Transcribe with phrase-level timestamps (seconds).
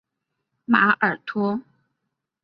[0.65, 1.61] 马尔托。